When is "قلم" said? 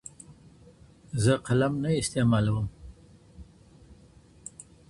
1.47-1.73